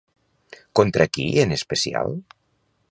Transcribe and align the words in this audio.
Contra 0.79 1.07
qui 1.17 1.27
en 1.43 1.55
especial? 1.59 2.19